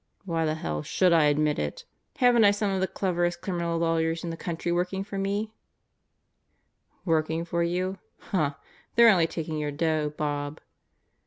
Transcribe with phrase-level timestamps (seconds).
[0.25, 1.85] "Why the hell should I admit it?
[2.17, 4.29] Haven't I some of the 80 God Goes to Murderers Row cleverest criminal lawyers in
[4.31, 5.53] the country working for me?"
[7.05, 7.99] "Working for you?
[8.17, 8.55] Huh!
[8.95, 10.59] They're only taking your dough, Bob."